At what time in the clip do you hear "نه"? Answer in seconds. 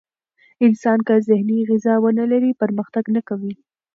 3.15-3.21